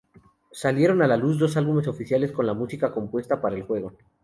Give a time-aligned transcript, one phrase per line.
[0.51, 3.93] Salieron a la luz dos álbumes oficiales con la música compuesta para el juego.